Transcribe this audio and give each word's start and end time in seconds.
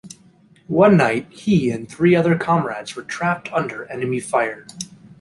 One 0.65 0.97
night, 0.97 1.27
he 1.31 1.69
and 1.69 1.87
three 1.87 2.15
other 2.15 2.35
comrades 2.35 2.95
were 2.95 3.03
trapped 3.03 3.53
under 3.53 3.85
enemy 3.85 4.19
fire. 4.19 4.65